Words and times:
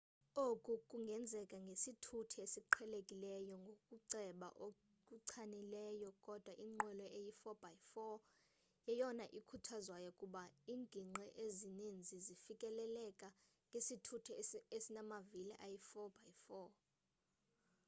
oku 0.45 0.71
kungenzeka 0.89 1.57
ngesithuthi 1.65 2.35
esiqhelekileyo 2.45 3.39
ngokuceba 3.63 4.47
okuchanileyo 4.67 6.09
kodwa 6.25 6.53
inqwelo 6.65 7.05
eyi 7.17 7.31
4x4 7.41 7.97
yeyona 8.87 9.25
ikhuthazwayo 9.39 10.11
kuba 10.19 10.41
ingingqi 10.73 11.25
ezinintsi 11.45 12.15
zifikeleleka 12.25 13.27
ngesithuthi 13.69 14.31
esimavili 14.77 15.53
ayi 15.65 15.79
4x4 16.07 16.69